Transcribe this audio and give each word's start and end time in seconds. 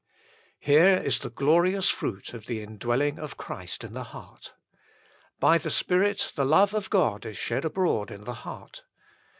Here 0.59 0.97
is 0.97 1.19
the 1.19 1.29
glorious 1.29 1.89
fruit 1.91 2.33
of 2.33 2.47
the 2.47 2.63
indwelling 2.63 3.19
of 3.19 3.37
Christ 3.37 3.83
in 3.83 3.93
the 3.93 4.05
heart. 4.05 4.51
By 5.39 5.59
the 5.59 5.69
Spirit 5.69 6.31
the 6.33 6.43
love 6.43 6.73
of 6.73 6.89
God 6.89 7.23
is 7.23 7.37
shed 7.37 7.65
abroad 7.65 8.09
in 8.09 8.23
the 8.23 8.33
heart. 8.41 8.81